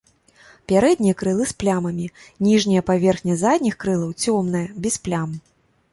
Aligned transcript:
Пярэднія 0.71 1.15
крылы 1.19 1.45
з 1.51 1.55
плямамі, 1.63 2.07
ніжняя 2.47 2.85
паверхня 2.89 3.33
задніх 3.45 3.79
крылаў 3.85 4.11
цёмная, 4.23 4.67
без 4.87 4.99
плям. 5.07 5.41